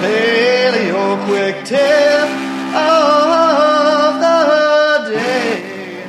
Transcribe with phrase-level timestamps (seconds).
[0.00, 2.28] Paleo quick tip
[2.74, 6.06] of the day.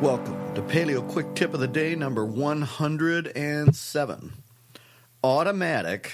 [0.00, 4.32] Welcome to Paleo Quick Tip of the Day number 107
[5.22, 6.12] Automatic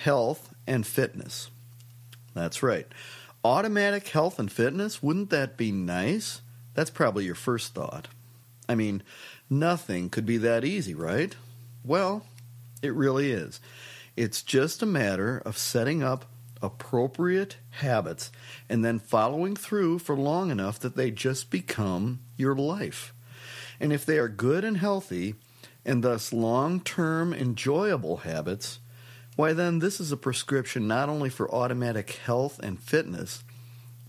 [0.00, 1.50] Health and Fitness.
[2.34, 2.86] That's right.
[3.44, 6.40] Automatic health and fitness, wouldn't that be nice?
[6.74, 8.08] That's probably your first thought.
[8.68, 9.02] I mean,
[9.50, 11.34] nothing could be that easy, right?
[11.84, 12.24] Well,
[12.82, 13.60] it really is.
[14.16, 16.26] It's just a matter of setting up
[16.60, 18.30] appropriate habits
[18.68, 23.14] and then following through for long enough that they just become your life.
[23.80, 25.34] And if they are good and healthy,
[25.84, 28.78] and thus long term enjoyable habits,
[29.34, 33.42] why then this is a prescription not only for automatic health and fitness,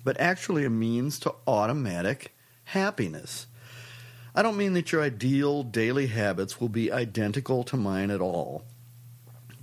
[0.03, 2.35] but actually a means to automatic
[2.65, 3.47] happiness.
[4.35, 8.63] I don't mean that your ideal daily habits will be identical to mine at all,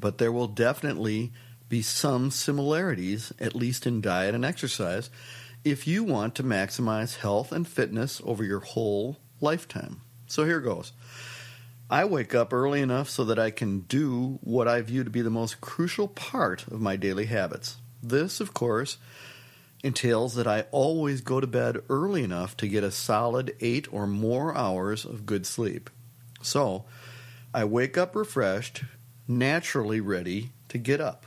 [0.00, 1.32] but there will definitely
[1.68, 5.10] be some similarities, at least in diet and exercise,
[5.64, 10.00] if you want to maximize health and fitness over your whole lifetime.
[10.26, 10.92] So here goes.
[11.90, 15.22] I wake up early enough so that I can do what I view to be
[15.22, 17.78] the most crucial part of my daily habits.
[18.00, 18.96] This, of course,
[19.82, 24.06] entails that I always go to bed early enough to get a solid eight or
[24.06, 25.90] more hours of good sleep.
[26.42, 26.84] So,
[27.52, 28.84] I wake up refreshed,
[29.30, 31.24] naturally ready to get up.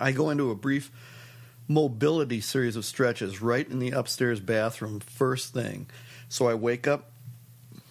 [0.00, 0.90] I go into a brief
[1.68, 5.86] mobility series of stretches right in the upstairs bathroom first thing.
[6.28, 7.10] So I wake up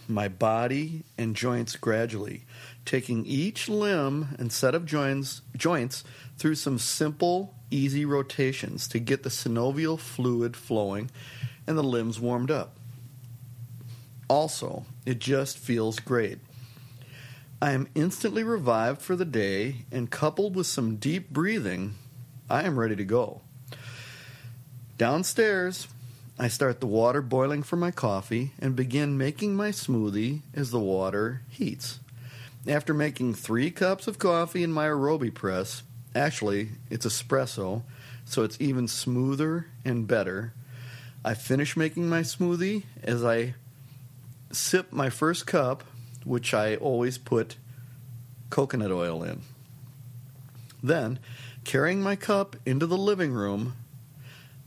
[0.08, 2.44] my body and joints gradually,
[2.86, 6.04] taking each limb and set of joints, joints
[6.38, 11.10] through some simple, easy rotations to get the synovial fluid flowing
[11.68, 12.78] and the limbs warmed up.
[14.28, 16.40] Also, it just feels great.
[17.66, 21.96] I am instantly revived for the day, and coupled with some deep breathing,
[22.48, 23.42] I am ready to go.
[25.00, 25.88] Downstairs,
[26.38, 30.80] I start the water boiling for my coffee and begin making my smoothie as the
[30.80, 32.00] water heats.
[32.68, 35.82] After making three cups of coffee in my Aerobie press,
[36.14, 37.82] actually, it's espresso,
[38.26, 40.54] so it's even smoother and better.
[41.24, 43.56] I finish making my smoothie as I
[44.52, 45.84] sip my first cup,
[46.26, 47.56] which I always put
[48.50, 49.42] coconut oil in.
[50.84, 51.20] Then,
[51.64, 53.74] carrying my cup into the living room,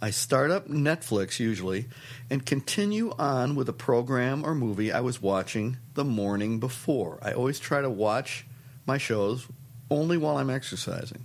[0.01, 1.87] I start up Netflix usually
[2.31, 7.19] and continue on with a program or movie I was watching the morning before.
[7.21, 8.47] I always try to watch
[8.87, 9.49] my shows
[9.91, 11.25] only while I'm exercising.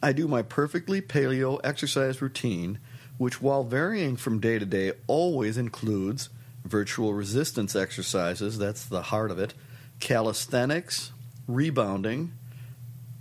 [0.00, 2.78] I do my perfectly paleo exercise routine,
[3.16, 6.28] which, while varying from day to day, always includes
[6.68, 9.54] virtual resistance exercises that's the heart of it,
[10.00, 11.12] calisthenics,
[11.46, 12.32] rebounding,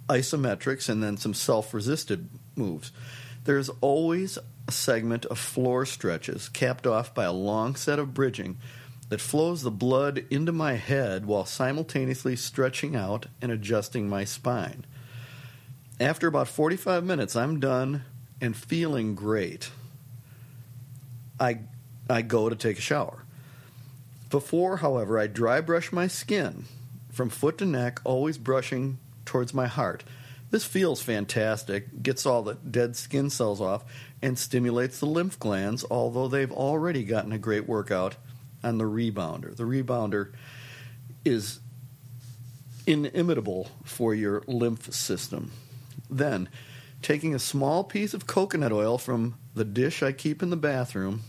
[0.08, 2.92] isometrics, and then some self resisted moves.
[3.46, 4.38] There's always
[4.68, 8.58] a segment of floor stretches capped off by a long set of bridging
[9.10, 14.86] that flows the blood into my head while simultaneously stretching out and adjusting my spine.
[16.00, 18.04] After about 45 minutes, I'm done
[18.42, 19.72] and feeling great.
[21.40, 21.60] I,
[22.10, 23.24] I go to take a shower.
[24.30, 26.66] Before, however, I dry brush my skin
[27.12, 30.04] from foot to neck, always brushing towards my heart.
[30.50, 33.84] This feels fantastic, gets all the dead skin cells off,
[34.22, 38.16] and stimulates the lymph glands, although they've already gotten a great workout
[38.64, 39.56] on the rebounder.
[39.56, 40.34] The rebounder
[41.26, 41.60] is
[42.86, 45.52] inimitable for your lymph system.
[46.10, 46.48] Then,
[47.02, 51.24] taking a small piece of coconut oil from the dish I keep in the bathroom,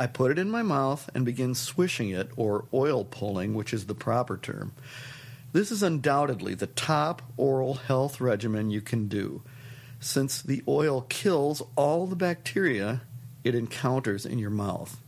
[0.00, 3.84] I put it in my mouth and begin swishing it, or oil pulling, which is
[3.84, 4.72] the proper term.
[5.52, 9.42] This is undoubtedly the top oral health regimen you can do,
[10.00, 13.02] since the oil kills all the bacteria
[13.44, 15.02] it encounters in your mouth.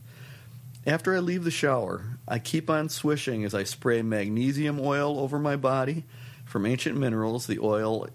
[0.85, 5.39] After I leave the shower, I keep on swishing as I spray magnesium oil over
[5.39, 6.03] my body.
[6.45, 8.09] From Ancient Minerals, the oil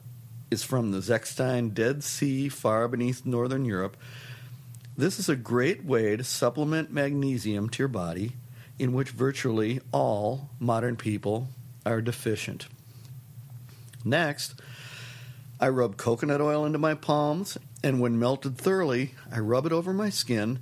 [0.49, 3.97] is from the Zechstein Dead Sea far beneath northern Europe.
[4.99, 8.33] This is a great way to supplement magnesium to your body,
[8.81, 11.51] in which virtually all modern people
[11.87, 12.67] are deficient.
[14.05, 14.61] Next,
[15.61, 19.93] I rub coconut oil into my palms, and when melted thoroughly, I rub it over
[19.93, 20.59] my skin,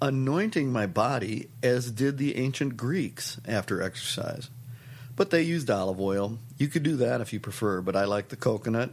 [0.00, 4.50] anointing my body as did the ancient Greeks after exercise.
[5.16, 6.38] But they used olive oil.
[6.58, 8.90] You could do that if you prefer, but I like the coconut.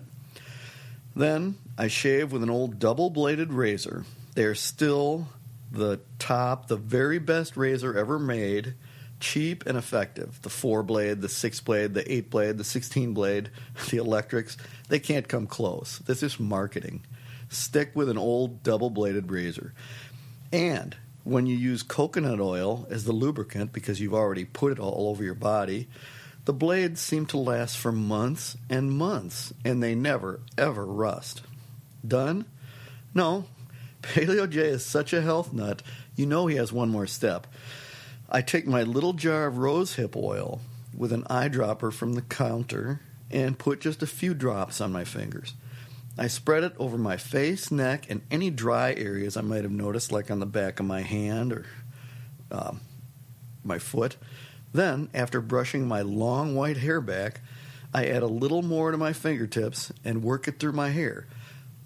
[1.16, 4.04] Then I shave with an old double bladed razor.
[4.38, 5.30] They are still
[5.72, 8.76] the top, the very best razor ever made
[9.20, 10.40] cheap and effective.
[10.44, 13.50] The four blade, the six blade, the eight blade, the 16 blade,
[13.90, 14.56] the electrics,
[14.90, 15.98] they can't come close.
[16.06, 17.04] This is marketing.
[17.50, 19.74] Stick with an old double bladed razor.
[20.54, 25.10] And when you use coconut oil as the lubricant because you've already put it all
[25.10, 25.88] over your body,
[26.46, 31.42] the blades seem to last for months and months and they never, ever rust.
[32.08, 32.46] Done?
[33.16, 33.46] No.
[34.02, 35.82] Paleo J is such a health nut,
[36.16, 37.48] you know he has one more step.
[38.30, 40.62] I take my little jar of rose hip oil
[40.96, 43.02] with an eyedropper from the counter
[43.32, 45.54] and put just a few drops on my fingers.
[46.18, 50.12] I spread it over my face, neck, and any dry areas I might have noticed,
[50.12, 51.66] like on the back of my hand or
[52.52, 52.82] um,
[53.64, 54.18] my foot.
[54.74, 57.42] Then, after brushing my long white hair back,
[57.94, 61.28] I add a little more to my fingertips and work it through my hair.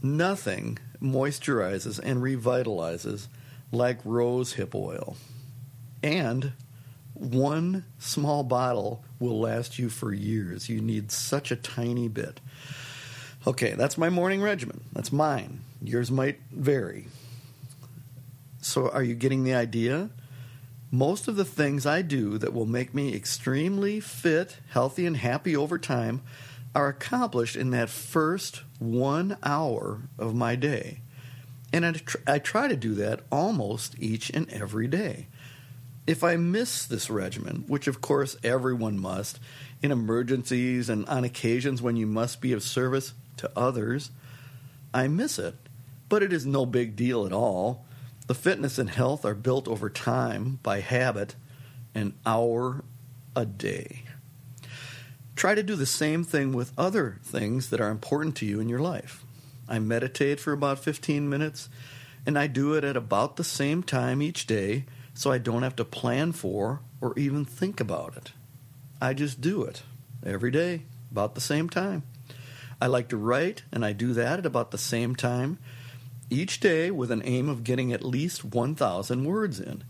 [0.02, 3.28] Nothing moisturizes and revitalizes
[3.72, 5.16] like rose hip oil.
[6.04, 6.54] And
[7.14, 10.70] one small bottle will last you for years.
[10.70, 12.40] You need such a tiny bit.
[13.46, 14.82] Okay, that's my morning regimen.
[14.94, 15.62] That's mine.
[15.84, 17.08] Yours might vary.
[18.62, 20.12] So, are you getting the idea?
[20.92, 25.56] Most of the things I do that will make me extremely fit, healthy, and happy
[25.56, 26.22] over time
[26.74, 31.02] are accomplished in that first one hour of my day.
[31.74, 35.28] And I, tr- I try to do that almost each and every day.
[36.08, 39.40] If I miss this regimen, which of course everyone must,
[39.82, 44.12] in emergencies and on occasions when you must be of service to others,
[44.94, 45.56] I miss it.
[46.10, 47.86] But it is no big deal at all.
[48.28, 51.36] The fitness and health are built over time by habit,
[51.96, 52.84] an hour
[53.36, 54.04] a day.
[55.42, 58.70] Try to do the same thing with other things that are important to you in
[58.70, 59.26] your life.
[59.68, 61.68] I meditate for about 15 minutes,
[62.28, 64.86] and I do it at about the same time each day
[65.16, 68.34] so I don't have to plan for or even think about it.
[69.02, 69.82] I just do it
[70.24, 72.04] every day, about the same time.
[72.80, 75.58] I like to write, and I do that at about the same time
[76.30, 79.86] each day with an aim of getting at least 1,000 words in.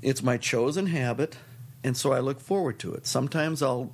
[0.00, 1.36] It's my chosen habit,
[1.84, 3.06] and so I look forward to it.
[3.06, 3.92] Sometimes I'll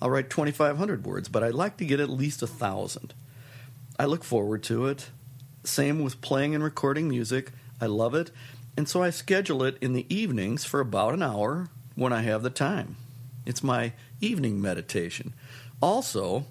[0.00, 3.14] I'll write 2,500 words, but I'd like to get at least a thousand.
[3.98, 5.10] I look forward to it.
[5.64, 7.52] Same with playing and recording music.
[7.80, 8.30] I love it,
[8.76, 12.42] and so I schedule it in the evenings for about an hour when I have
[12.42, 12.96] the time.
[13.46, 15.34] It's my evening meditation.
[15.80, 16.46] Also,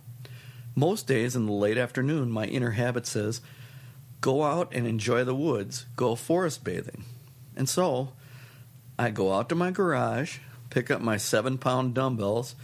[0.75, 3.41] most days in the late afternoon, my inner habit says,
[4.21, 7.03] go out and enjoy the woods, go forest bathing.
[7.55, 8.13] And so,
[8.97, 10.37] I go out to my garage,
[10.69, 12.55] pick up my seven pound dumbbells,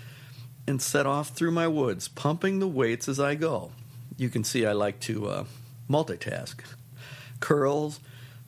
[0.68, 3.72] and set off through my woods, pumping the weights as I go.
[4.18, 5.46] You can see I like to uh,
[5.90, 6.60] multitask.
[7.40, 8.00] Curls,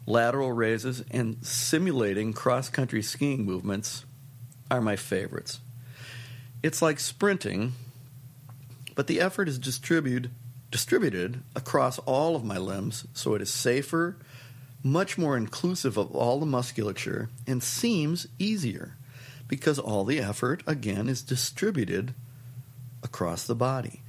[0.05, 4.05] lateral raises, and simulating cross country skiing movements
[4.69, 5.59] are my favorites.
[6.61, 7.73] It's like sprinting,
[8.95, 10.31] but the effort is distributed
[10.71, 14.15] distributed across all of my limbs so it is safer,
[14.83, 18.95] much more inclusive of all the musculature, and seems easier
[19.49, 22.13] because all the effort, again, is distributed
[23.03, 24.03] across the body.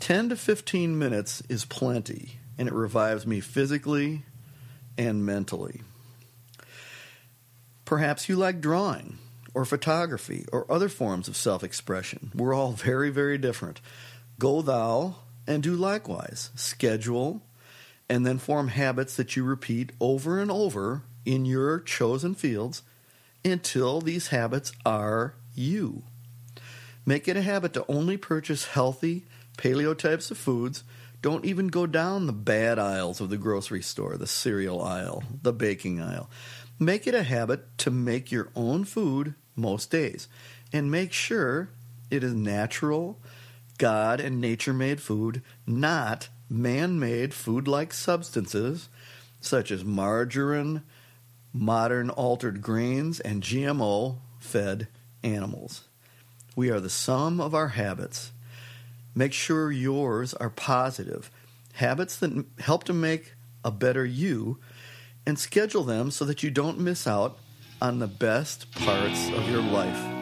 [0.00, 4.24] 10 to 15 minutes is plenty, and it revives me physically
[4.98, 5.80] and mentally.
[7.86, 9.18] Perhaps you like drawing
[9.54, 12.32] or photography or other forms of self expression.
[12.34, 13.80] We're all very, very different.
[14.38, 16.50] Go thou and do likewise.
[16.54, 17.42] Schedule
[18.08, 22.82] and then form habits that you repeat over and over in your chosen fields
[23.44, 26.02] until these habits are you.
[27.04, 29.24] Make it a habit to only purchase healthy,
[29.56, 30.84] paleo types of foods.
[31.20, 35.52] Don't even go down the bad aisles of the grocery store, the cereal aisle, the
[35.52, 36.30] baking aisle.
[36.78, 40.28] Make it a habit to make your own food most days
[40.72, 41.68] and make sure
[42.10, 43.20] it is natural,
[43.78, 48.88] God and nature made food, not man made food like substances
[49.40, 50.82] such as margarine,
[51.52, 54.88] modern altered grains, and GMO fed
[55.22, 55.84] animals.
[56.56, 58.32] We are the sum of our habits.
[59.14, 61.30] Make sure yours are positive,
[61.74, 64.58] habits that help to make a better you,
[65.26, 67.38] and schedule them so that you don't miss out
[67.80, 70.21] on the best parts of your life.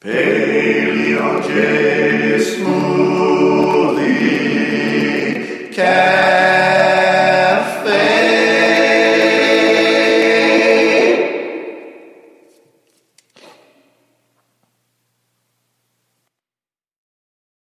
[0.00, 3.97] Paleo J Smoothie.